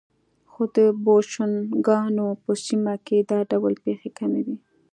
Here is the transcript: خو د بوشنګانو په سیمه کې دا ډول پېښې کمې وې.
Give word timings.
خو 0.51 0.61
د 0.75 0.77
بوشنګانو 1.03 2.27
په 2.43 2.51
سیمه 2.65 2.93
کې 3.05 3.17
دا 3.29 3.39
ډول 3.51 3.73
پېښې 3.83 4.09
کمې 4.17 4.41
وې. 4.45 4.57